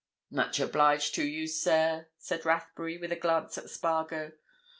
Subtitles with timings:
[0.31, 4.31] "Much obliged to you, sir," said Rathbury, with a glance at Spargo.